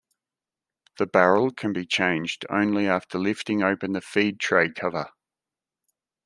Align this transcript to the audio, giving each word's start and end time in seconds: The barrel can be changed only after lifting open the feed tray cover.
The 0.97 1.05
barrel 1.05 1.51
can 1.51 1.73
be 1.73 1.85
changed 1.85 2.43
only 2.49 2.87
after 2.89 3.19
lifting 3.19 3.61
open 3.61 3.91
the 3.91 4.01
feed 4.01 4.39
tray 4.39 4.71
cover. 4.71 5.05